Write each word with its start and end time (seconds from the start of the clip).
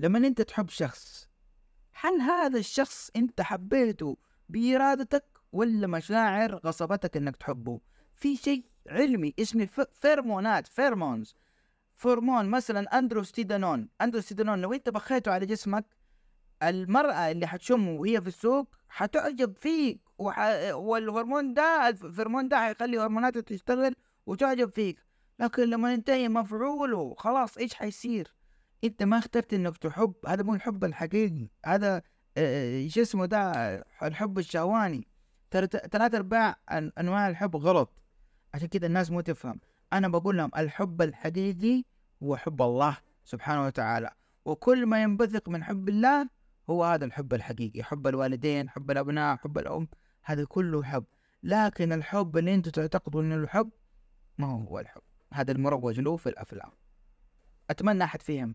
لما 0.00 0.18
انت 0.18 0.40
تحب 0.42 0.68
شخص 0.68 1.28
هل 1.92 2.20
هذا 2.20 2.58
الشخص 2.58 3.10
انت 3.16 3.40
حبيته 3.40 4.16
بإرادتك 4.48 5.24
ولا 5.52 5.86
مشاعر 5.86 6.54
غصبتك 6.54 7.16
انك 7.16 7.36
تحبه؟ 7.36 7.80
في 8.14 8.36
شيء 8.36 8.64
علمي 8.88 9.34
اسمه 9.38 9.68
فيرمونات 9.92 10.66
pheromones 10.66 11.34
pheromone 11.94 12.46
مثلا 12.50 12.98
androstadienone 12.98 13.88
androstadienone 14.00 14.60
لو 14.60 14.72
انت 14.72 14.88
بخيته 14.88 15.32
على 15.32 15.46
جسمك 15.46 15.84
المرأة 16.62 17.30
اللي 17.30 17.46
حتشمه 17.46 17.90
وهي 17.90 18.20
في 18.20 18.28
السوق 18.28 18.68
حتعجب 18.88 19.56
فيك 19.56 20.00
وح... 20.18 20.38
والهرمون 20.72 21.54
ده 21.54 21.88
الفرمون 21.88 22.48
ده 22.48 22.60
حيخلي 22.60 22.98
هرموناتك 22.98 23.48
تشتغل 23.48 23.94
وتعجب 24.26 24.70
فيك. 24.70 24.98
لكن 25.38 25.62
لما 25.62 25.92
ينتهي 25.92 26.28
مفعوله 26.28 27.14
خلاص 27.18 27.56
إيش 27.58 27.74
حيصير؟ 27.74 28.39
أنت 28.84 29.02
ما 29.02 29.18
اخترت 29.18 29.54
إنك 29.54 29.78
تحب 29.78 30.14
هذا 30.28 30.42
مو 30.42 30.54
الحب 30.54 30.84
الحقيقي 30.84 31.48
هذا 31.66 32.02
آه، 32.36 32.88
شو 32.88 33.02
اسمه 33.02 33.26
ده 33.26 33.52
الحب 34.02 34.38
الشهواني. 34.38 35.08
ترى 35.50 35.66
ثلاث 35.66 36.14
أرباع 36.14 36.56
أنواع 36.98 37.28
الحب 37.28 37.56
غلط. 37.56 38.02
عشان 38.54 38.68
كده 38.68 38.86
الناس 38.86 39.10
مو 39.10 39.20
تفهم. 39.20 39.60
أنا 39.92 40.08
بقول 40.08 40.36
لهم 40.36 40.50
الحب 40.56 41.02
الحقيقي 41.02 41.84
هو 42.22 42.36
حب 42.36 42.62
الله 42.62 42.96
سبحانه 43.24 43.66
وتعالى. 43.66 44.10
وكل 44.44 44.86
ما 44.86 45.02
ينبثق 45.02 45.48
من 45.48 45.64
حب 45.64 45.88
الله 45.88 46.28
هو 46.70 46.84
هذا 46.84 47.04
الحب 47.04 47.34
الحقيقي. 47.34 47.82
حب 47.82 48.06
الوالدين 48.06 48.70
حب 48.70 48.90
الأبناء 48.90 49.36
حب 49.36 49.58
الأم. 49.58 49.88
هذا 50.22 50.44
كله 50.44 50.82
حب. 50.82 51.04
لكن 51.42 51.92
الحب 51.92 52.38
اللي 52.38 52.54
أنتم 52.54 52.70
تعتقدوا 52.70 53.22
إنه 53.22 53.34
الحب 53.34 53.70
ما 54.38 54.46
هو 54.46 54.78
الحب. 54.78 55.02
هذا 55.34 55.52
المروج 55.52 56.00
له 56.00 56.16
في 56.16 56.28
الأفلام. 56.28 56.70
أتمنى 57.70 58.04
أحد 58.04 58.22
فهم 58.22 58.54